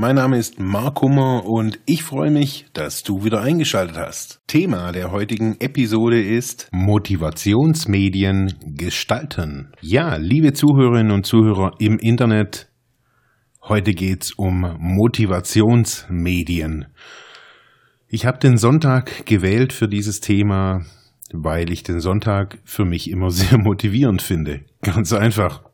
[0.00, 4.40] Mein Name ist Mark Hummer und ich freue mich, dass du wieder eingeschaltet hast.
[4.46, 9.72] Thema der heutigen Episode ist Motivationsmedien gestalten.
[9.80, 12.70] Ja, liebe Zuhörerinnen und Zuhörer im Internet,
[13.60, 16.86] heute geht's um Motivationsmedien.
[18.06, 20.84] Ich habe den Sonntag gewählt für dieses Thema,
[21.32, 24.60] weil ich den Sonntag für mich immer sehr motivierend finde.
[24.80, 25.64] Ganz einfach.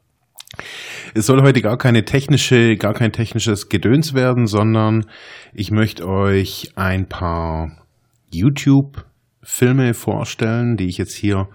[1.16, 5.06] Es soll heute gar keine technische, gar kein technisches Gedöns werden, sondern
[5.52, 7.70] ich möchte euch ein paar
[8.32, 11.48] YouTube-Filme vorstellen, die ich jetzt hier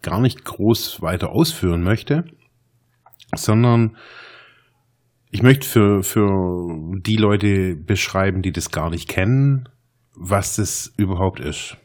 [0.00, 2.24] gar nicht groß weiter ausführen möchte,
[3.36, 3.98] sondern
[5.30, 9.68] ich möchte für, für die Leute beschreiben, die das gar nicht kennen,
[10.14, 11.76] was das überhaupt ist.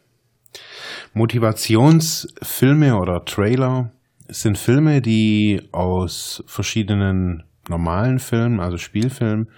[1.13, 3.91] Motivationsfilme oder Trailer
[4.33, 9.51] es sind Filme, die aus verschiedenen normalen Filmen, also Spielfilmen,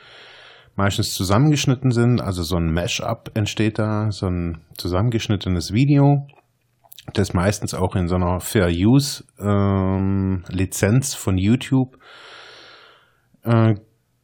[0.76, 2.20] meistens zusammengeschnitten sind.
[2.20, 6.28] Also so ein Mash-up entsteht da, so ein zusammengeschnittenes Video,
[7.14, 11.98] das meistens auch in so einer Fair Use ähm, Lizenz von YouTube
[13.44, 13.76] äh,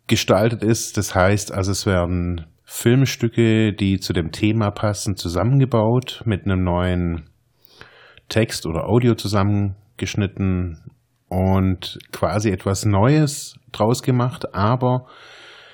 [0.07, 0.97] gestaltet ist.
[0.97, 7.29] Das heißt, also es werden Filmstücke, die zu dem Thema passen, zusammengebaut mit einem neuen
[8.27, 10.91] Text oder Audio zusammen geschnitten
[11.29, 15.05] und quasi etwas Neues draus gemacht, aber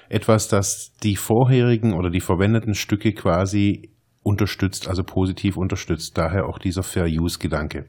[0.10, 3.90] etwas, das die vorherigen oder die verwendeten Stücke quasi
[4.22, 6.18] unterstützt, also positiv unterstützt.
[6.18, 7.86] Daher auch dieser Fair-Use-Gedanke.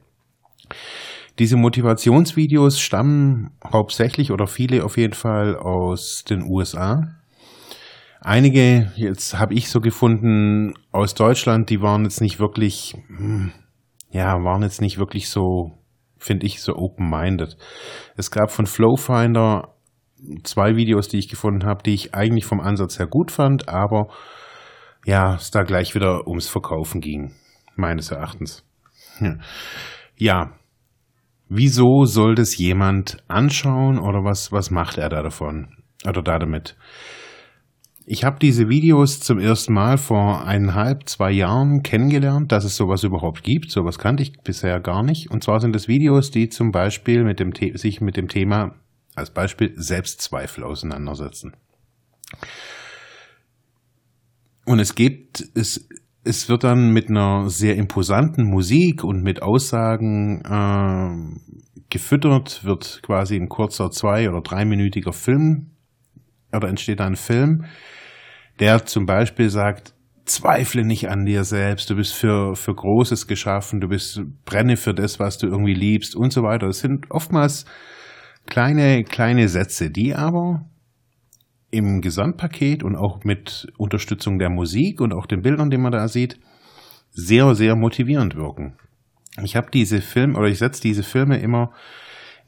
[1.37, 7.15] Diese Motivationsvideos stammen hauptsächlich oder viele auf jeden Fall aus den USA.
[8.21, 13.53] Einige, jetzt habe ich so gefunden, aus Deutschland, die waren jetzt nicht wirklich, hm,
[14.11, 15.78] ja, waren jetzt nicht wirklich so
[16.19, 17.57] finde ich, so open-minded.
[18.15, 19.73] Es gab von Flowfinder
[20.43, 24.09] zwei Videos, die ich gefunden habe, die ich eigentlich vom Ansatz her gut fand, aber
[25.05, 27.33] ja, es da gleich wieder ums Verkaufen ging,
[27.75, 28.65] meines Erachtens.
[30.17, 30.51] Ja,
[31.47, 36.75] wieso soll das jemand anschauen oder was, was macht er da davon oder da damit?
[38.11, 43.03] Ich habe diese Videos zum ersten Mal vor eineinhalb, zwei Jahren kennengelernt, dass es sowas
[43.03, 43.69] überhaupt gibt.
[43.69, 45.29] Sowas kannte ich bisher gar nicht.
[45.29, 48.73] Und zwar sind es Videos, die zum Beispiel mit dem sich mit dem Thema
[49.13, 51.53] als Beispiel Selbstzweifel auseinandersetzen.
[54.65, 55.87] Und es gibt, es,
[56.23, 63.35] es wird dann mit einer sehr imposanten Musik und mit Aussagen äh, gefüttert, wird quasi
[63.35, 65.67] ein kurzer zwei- oder dreiminütiger Film
[66.51, 67.65] oder entsteht ein Film,
[68.59, 69.93] der zum Beispiel sagt,
[70.25, 74.93] zweifle nicht an dir selbst, du bist für, für Großes geschaffen, du bist, brenne für
[74.93, 76.67] das, was du irgendwie liebst und so weiter.
[76.67, 77.65] Das sind oftmals
[78.45, 80.65] kleine, kleine Sätze, die aber
[81.71, 86.07] im Gesamtpaket und auch mit Unterstützung der Musik und auch den Bildern, die man da
[86.07, 86.39] sieht,
[87.11, 88.73] sehr, sehr motivierend wirken.
[89.43, 91.71] Ich habe diese Filme oder ich setze diese Filme immer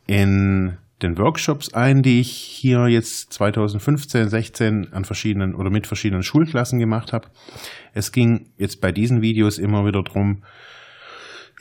[0.08, 6.24] in den Workshops ein, die ich hier jetzt 2015, 16 an verschiedenen oder mit verschiedenen
[6.24, 7.28] Schulklassen gemacht habe.
[7.94, 10.44] Es ging jetzt bei diesen Videos immer wieder drum,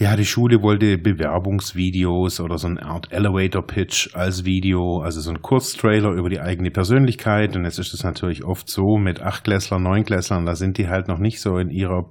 [0.01, 5.31] ja, die Schule wollte Bewerbungsvideos oder so eine Art Elevator Pitch als Video, also so
[5.31, 7.55] ein Kurztrailer über die eigene Persönlichkeit.
[7.55, 11.19] Und jetzt ist es natürlich oft so mit Achtklässlern, Neunklässlern, da sind die halt noch
[11.19, 12.11] nicht so in ihrer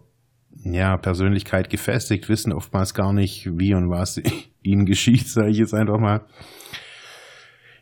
[0.64, 4.22] ja, Persönlichkeit gefestigt, wissen oftmals gar nicht, wie und was
[4.62, 6.22] ihnen geschieht, sage ich jetzt einfach mal.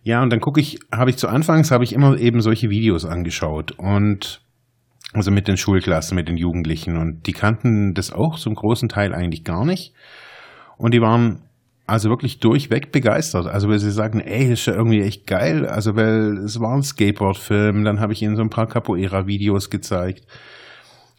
[0.08, 3.04] Ja, und dann gucke ich, habe ich zu Anfangs, habe ich immer eben solche Videos
[3.04, 4.40] angeschaut und
[5.12, 9.14] also mit den Schulklassen, mit den Jugendlichen und die kannten das auch zum großen Teil
[9.14, 9.92] eigentlich gar nicht
[10.78, 11.42] und die waren
[11.88, 13.48] also wirklich durchweg begeistert.
[13.48, 15.66] Also weil sie sagen, ey, ist ja irgendwie echt geil.
[15.66, 20.26] Also weil es war ein Skateboard-Film, dann habe ich ihnen so ein paar Capoeira-Videos gezeigt.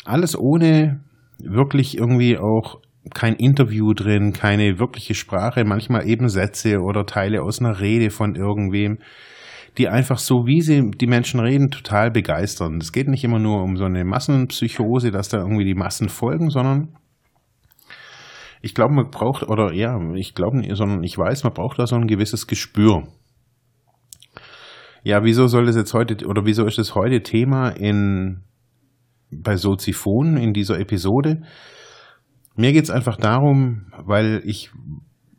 [0.07, 1.01] Alles ohne
[1.39, 2.81] wirklich irgendwie auch
[3.15, 8.35] kein Interview drin, keine wirkliche Sprache, manchmal eben Sätze oder Teile aus einer Rede von
[8.35, 8.99] irgendwem,
[9.77, 12.79] die einfach so, wie sie die Menschen reden, total begeistern.
[12.79, 16.51] Es geht nicht immer nur um so eine Massenpsychose, dass da irgendwie die Massen folgen,
[16.51, 16.97] sondern
[18.61, 21.97] ich glaube, man braucht, oder ja, ich glaube, sondern ich weiß, man braucht da so
[21.97, 23.07] ein gewisses Gespür.
[25.05, 28.43] Ja, wieso soll das jetzt heute, oder wieso ist das heute Thema in,
[29.31, 31.43] bei Soziphon in dieser Episode?
[32.61, 34.73] Mir geht es einfach darum, weil ich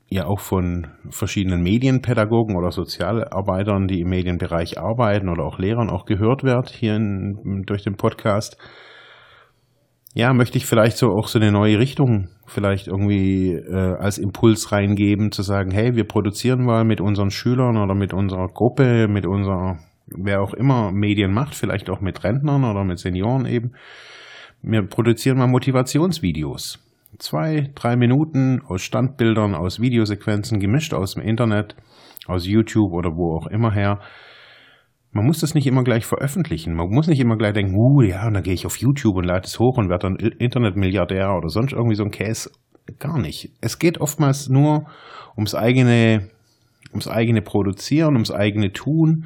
[0.08, 6.06] ja auch von verschiedenen Medienpädagogen oder Sozialarbeitern, die im Medienbereich arbeiten oder auch Lehrern auch
[6.06, 8.58] gehört wird hier in, durch den Podcast.
[10.14, 14.72] Ja, möchte ich vielleicht so auch so eine neue Richtung vielleicht irgendwie äh, als Impuls
[14.72, 19.26] reingeben, zu sagen, hey, wir produzieren mal mit unseren Schülern oder mit unserer Gruppe, mit
[19.26, 19.78] unserer,
[20.08, 23.74] wer auch immer Medien macht, vielleicht auch mit Rentnern oder mit Senioren eben,
[24.62, 26.86] wir produzieren mal Motivationsvideos
[27.20, 31.76] zwei, drei Minuten aus Standbildern, aus Videosequenzen, gemischt aus dem Internet,
[32.28, 34.00] aus YouTube oder wo auch immer her.
[35.12, 36.76] Man muss das nicht immer gleich veröffentlichen.
[36.76, 39.26] Man muss nicht immer gleich denken, uh, ja, und dann gehe ich auf YouTube und
[39.26, 42.52] lade es hoch und werde dann Internetmilliardär oder sonst irgendwie so ein Case.
[43.00, 43.52] Gar nicht.
[43.62, 44.86] Es geht oftmals nur
[45.36, 46.30] ums eigene,
[46.92, 49.26] ums eigene Produzieren, ums eigene Tun.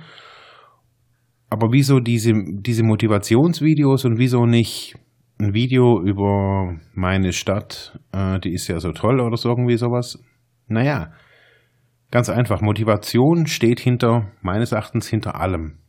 [1.50, 4.96] Aber wieso diese, diese Motivationsvideos und wieso nicht
[5.44, 10.24] ein Video über meine Stadt, äh, die ist ja so toll oder so irgendwie sowas.
[10.68, 11.12] Naja,
[12.12, 12.62] ganz einfach.
[12.62, 15.80] Motivation steht hinter, meines Erachtens, hinter allem.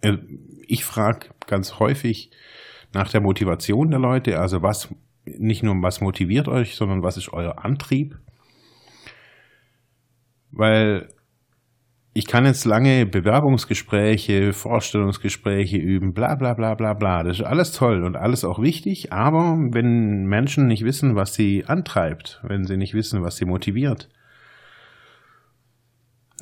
[0.00, 0.18] Äh,
[0.66, 2.30] ich frage ganz häufig
[2.92, 4.94] nach der Motivation der Leute, also was,
[5.24, 8.18] nicht nur was motiviert euch, sondern was ist euer Antrieb?
[10.50, 11.08] Weil
[12.14, 17.22] ich kann jetzt lange Bewerbungsgespräche, Vorstellungsgespräche üben, bla bla bla bla bla.
[17.22, 21.64] Das ist alles toll und alles auch wichtig, aber wenn Menschen nicht wissen, was sie
[21.66, 24.10] antreibt, wenn sie nicht wissen, was sie motiviert,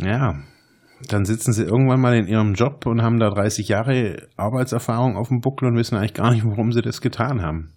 [0.01, 0.41] ja,
[1.09, 5.29] dann sitzen sie irgendwann mal in ihrem Job und haben da 30 Jahre Arbeitserfahrung auf
[5.29, 7.73] dem Buckel und wissen eigentlich gar nicht, warum sie das getan haben.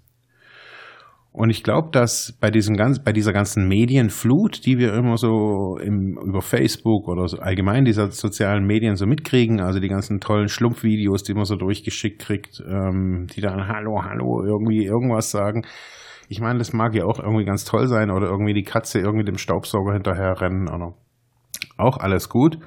[1.34, 5.80] Und ich glaube, dass bei, diesem ganz, bei dieser ganzen Medienflut, die wir immer so
[5.82, 10.48] im, über Facebook oder so allgemein dieser sozialen Medien so mitkriegen, also die ganzen tollen
[10.48, 15.66] Schlumpfvideos, die man so durchgeschickt kriegt, ähm, die dann Hallo, Hallo irgendwie irgendwas sagen.
[16.30, 19.26] Ich meine, das mag ja auch irgendwie ganz toll sein oder irgendwie die Katze irgendwie
[19.26, 20.94] dem Staubsauger hinterher rennen oder
[21.78, 22.60] auch alles gut.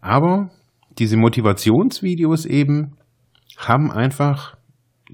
[0.00, 0.50] Aber
[1.00, 2.98] diese Motivationsvideos eben
[3.56, 4.56] haben einfach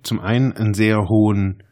[0.02, 1.62] zum einen einen sehr hohen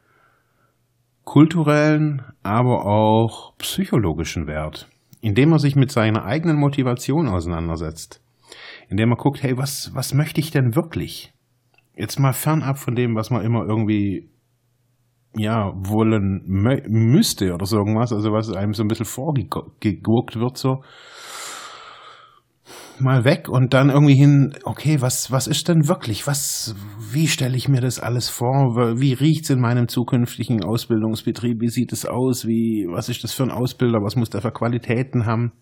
[1.29, 4.89] kulturellen, aber auch psychologischen Wert,
[5.21, 8.23] indem er sich mit seiner eigenen Motivation auseinandersetzt,
[8.89, 11.35] indem er guckt, hey, was, was möchte ich denn wirklich?
[11.95, 14.31] Jetzt mal fernab von dem, was man immer irgendwie
[15.37, 20.83] ja, wollen müsste oder so irgendwas, also was einem so ein bisschen vorgegurkt wird, so,
[23.01, 26.27] mal weg und dann irgendwie hin, okay, was, was ist denn wirklich?
[26.27, 26.75] Was,
[27.13, 28.77] wie stelle ich mir das alles vor?
[28.99, 31.61] Wie riecht's in meinem zukünftigen Ausbildungsbetrieb?
[31.61, 32.47] Wie sieht es aus?
[32.47, 33.99] Wie, was ist das für ein Ausbilder?
[34.03, 35.53] Was muss der für Qualitäten haben?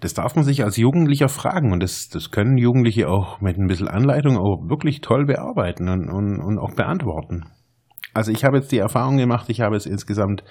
[0.00, 3.66] Das darf man sich als Jugendlicher fragen und das, das können Jugendliche auch mit ein
[3.66, 7.44] bisschen Anleitung auch wirklich toll bearbeiten und, und, und auch beantworten.
[8.14, 10.42] Also ich habe jetzt die Erfahrung gemacht, ich habe es insgesamt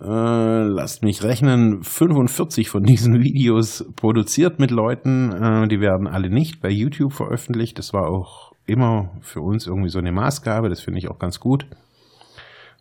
[0.00, 5.32] äh, lasst mich rechnen, 45 von diesen Videos produziert mit Leuten.
[5.32, 7.78] Äh, die werden alle nicht bei YouTube veröffentlicht.
[7.78, 10.68] Das war auch immer für uns irgendwie so eine Maßgabe.
[10.68, 11.66] Das finde ich auch ganz gut,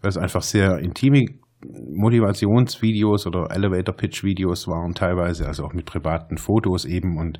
[0.01, 1.25] weil es einfach sehr intime
[1.63, 7.39] Motivationsvideos oder Elevator Pitch Videos waren teilweise, also auch mit privaten Fotos eben und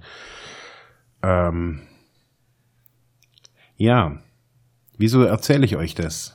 [1.22, 1.81] ähm,
[3.77, 4.19] ja,
[4.98, 6.34] wieso erzähle ich euch das?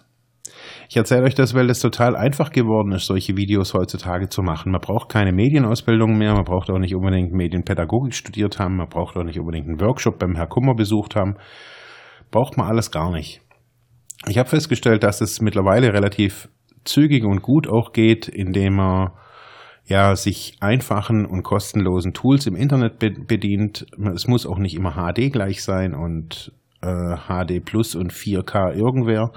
[0.89, 4.73] Ich erzähle euch das, weil es total einfach geworden ist, solche Videos heutzutage zu machen.
[4.73, 9.17] Man braucht keine Medienausbildung mehr, man braucht auch nicht unbedingt Medienpädagogik studiert haben, man braucht
[9.17, 11.37] auch nicht unbedingt einen Workshop beim Herr Kummer besucht haben.
[12.31, 13.41] Braucht man alles gar nicht.
[14.29, 16.49] Ich habe festgestellt, dass es mittlerweile relativ
[16.85, 19.11] zügig und gut auch geht, indem man
[19.87, 23.87] ja, sich einfachen und kostenlosen Tools im Internet bedient.
[24.15, 29.33] Es muss auch nicht immer HD gleich sein und äh, HD Plus und 4K irgendwer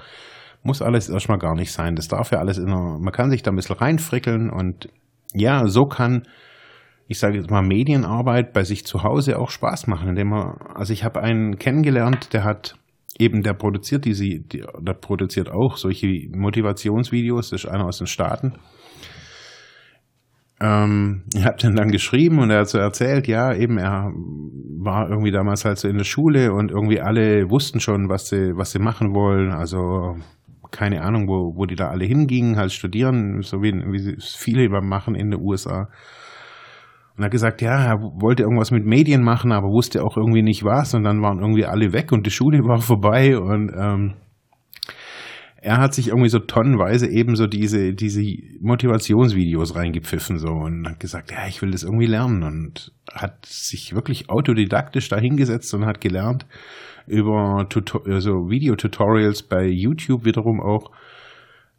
[0.64, 1.94] muss alles erstmal gar nicht sein.
[1.94, 4.88] Das darf ja alles einer, man kann sich da ein bisschen reinfrickeln und
[5.34, 6.22] ja, so kann,
[7.06, 10.92] ich sage jetzt mal, Medienarbeit bei sich zu Hause auch Spaß machen, indem man, also
[10.92, 12.76] ich habe einen kennengelernt, der hat
[13.18, 18.54] eben, der produziert diese, der produziert auch solche Motivationsvideos, das ist einer aus den Staaten.
[20.60, 24.12] Ähm, ich habe den dann geschrieben und er hat so erzählt, ja, eben er
[24.78, 28.52] war irgendwie damals halt so in der Schule und irgendwie alle wussten schon, was sie,
[28.56, 29.50] was sie machen wollen.
[29.52, 30.16] Also
[30.74, 35.14] keine Ahnung, wo, wo die da alle hingingen, halt studieren, so wie, wie viele machen
[35.14, 35.88] in den USA.
[37.16, 40.42] Und er hat gesagt, ja, er wollte irgendwas mit Medien machen, aber wusste auch irgendwie
[40.42, 40.94] nicht was.
[40.94, 43.38] Und dann waren irgendwie alle weg und die Schule war vorbei.
[43.38, 44.14] Und ähm,
[45.62, 48.22] er hat sich irgendwie so tonnenweise eben so diese, diese
[48.60, 53.94] Motivationsvideos reingepfiffen so und hat gesagt, ja, ich will das irgendwie lernen und hat sich
[53.94, 56.46] wirklich autodidaktisch dahingesetzt und hat gelernt,
[57.06, 60.90] über Tuto also Videotutorials bei YouTube wiederum auch,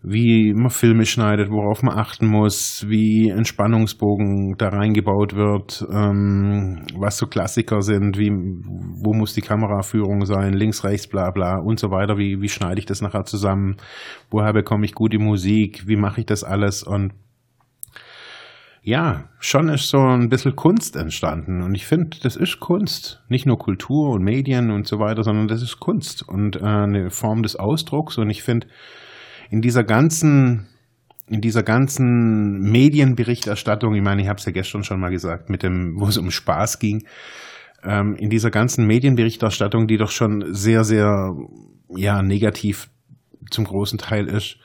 [0.08, 6.86] wie man Filme schneidet, worauf man achten muss, wie ein Spannungsbogen da reingebaut wird, ähm,
[6.96, 11.79] was so Klassiker sind, wie, wo muss die Kameraführung sein, links, rechts, bla bla und
[11.79, 13.77] so weiter, wie, wie schneide ich das nachher zusammen,
[14.29, 16.84] woher bekomme ich gute Musik, wie mache ich das alles?
[16.84, 17.13] Und
[18.86, 21.63] ja, schon ist so ein bisschen Kunst entstanden.
[21.63, 23.24] Und ich finde, das ist Kunst.
[23.30, 27.10] Nicht nur Kultur und Medien und so weiter, sondern das ist Kunst und äh, eine
[27.10, 28.20] Form des Ausdrucks.
[28.20, 28.68] Und ich finde,
[29.50, 30.68] in dieser ganzen,
[31.27, 35.63] in dieser ganzen Medienberichterstattung, ich meine, ich habe es ja gestern schon mal gesagt, mit
[35.63, 37.08] dem, wo es um Spaß ging,
[37.84, 41.36] ähm, in dieser ganzen Medienberichterstattung, die doch schon sehr, sehr,
[41.89, 42.92] ja, negativ
[43.50, 44.60] zum großen Teil ist,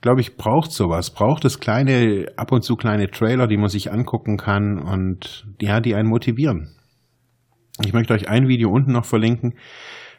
[0.00, 3.92] glaube ich, braucht sowas, braucht es kleine, ab und zu kleine Trailer, die man sich
[3.92, 6.76] angucken kann und ja, die einen motivieren.
[7.84, 9.54] Ich möchte euch ein Video unten noch verlinken.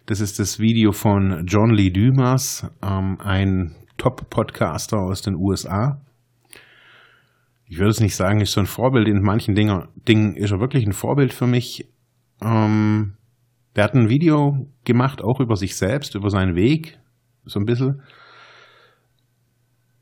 [0.06, 6.02] Das ist das Video von John Lee Dumas, ähm, ein Top-Podcaster aus den USA.
[7.66, 9.08] Ich würde es nicht sagen, ist so ein Vorbild.
[9.08, 11.90] In manchen Dinger, Dingen ist er wirklich ein Vorbild für mich.
[12.42, 13.18] Ähm,
[13.76, 17.00] der hat ein Video gemacht, auch über sich selbst, über seinen Weg,
[17.46, 18.02] so ein bisschen.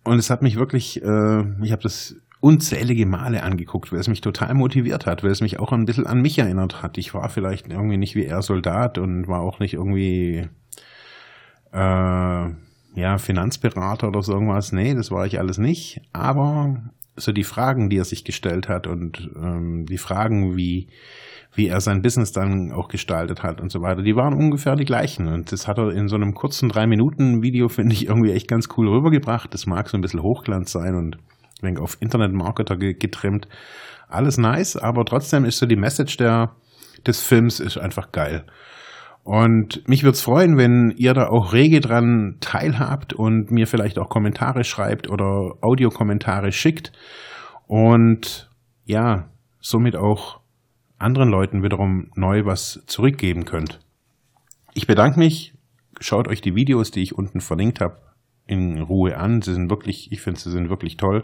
[0.06, 4.22] Und es hat mich wirklich, äh, ich habe das unzählige Male angeguckt, weil es mich
[4.22, 7.00] total motiviert hat, weil es mich auch ein bisschen an mich erinnert hat.
[7.00, 10.48] Ich war vielleicht irgendwie nicht wie er Soldat und war auch nicht irgendwie
[11.74, 12.50] äh,
[12.96, 14.72] ja, Finanzberater oder so irgendwas.
[14.72, 16.02] Nee, das war ich alles nicht.
[16.14, 16.84] Aber
[17.16, 20.90] so die Fragen, die er sich gestellt hat und ähm, die Fragen, wie,
[21.56, 24.86] wie er sein Business dann auch gestaltet hat und so weiter, die waren ungefähr die
[24.86, 25.28] gleichen.
[25.28, 28.90] Und das hat er in so einem kurzen Drei-Minuten-Video, finde ich, irgendwie echt ganz cool
[28.90, 29.54] rübergebracht.
[29.54, 33.48] Das mag so ein bisschen Hochglanz sein und ein wenig auf Internet-Marketer getrimmt.
[34.08, 36.52] Alles nice, aber trotzdem ist so die Message der,
[37.08, 38.46] des Films ist einfach geil.
[39.24, 43.98] Und mich würde es freuen, wenn ihr da auch rege dran teilhabt und mir vielleicht
[43.98, 46.92] auch Kommentare schreibt oder Audiokommentare schickt
[47.66, 48.52] und
[48.86, 50.42] ja, somit auch
[51.06, 53.80] anderen Leuten wiederum neu was zurückgeben könnt.
[54.74, 55.54] Ich bedanke mich.
[56.02, 58.02] Schaut euch die Videos, die ich unten verlinkt habe,
[58.48, 59.42] in Ruhe an.
[59.42, 61.24] Sie sind wirklich, ich finde, sie sind wirklich toll.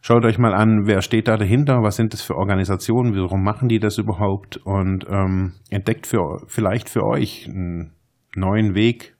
[0.00, 3.68] Schaut euch mal an, wer steht da dahinter, was sind das für Organisationen, warum machen
[3.68, 7.92] die das überhaupt und ähm, entdeckt für, vielleicht für euch einen
[8.34, 9.14] neuen Weg,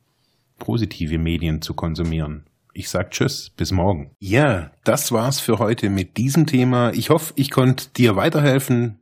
[0.59, 2.47] positive Medien zu konsumieren.
[2.75, 4.13] Ich sag Tschüss, bis morgen.
[4.19, 6.91] Ja, das war's für heute mit diesem Thema.
[6.95, 9.02] Ich hoffe, ich konnte dir weiterhelfen,